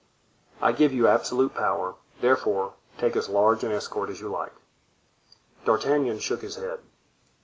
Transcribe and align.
"I 0.63 0.71
give 0.71 0.91
you 0.93 1.07
absolute 1.07 1.53
power, 1.53 1.93
therefore; 2.21 2.73
take 2.97 3.15
as 3.15 3.29
large 3.29 3.63
an 3.63 3.71
escort 3.71 4.09
as 4.09 4.19
you 4.19 4.29
like." 4.29 4.55
D'Artagnan 5.63 6.17
shook 6.17 6.41
his 6.41 6.55
head. 6.55 6.79